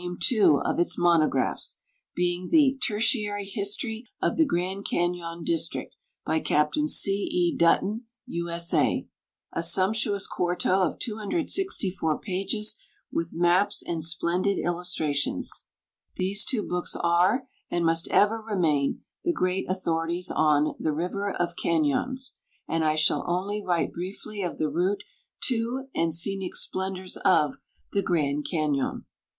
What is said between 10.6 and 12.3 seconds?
of 264